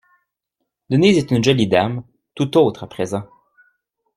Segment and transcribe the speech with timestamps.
[0.89, 2.03] Denise est une jolie dame,
[2.33, 3.29] tout autre à présent.